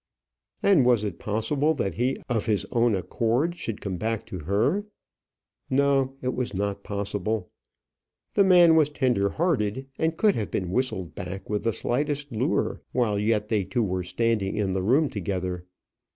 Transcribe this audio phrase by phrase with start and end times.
[0.63, 4.87] And was it possible that he of his own accord should come back to her?
[5.69, 7.51] No, it was not possible.
[8.33, 12.81] The man was tender hearted, and could have been whistled back with the slightest lure
[12.93, 15.67] while yet they two were standing in the room together.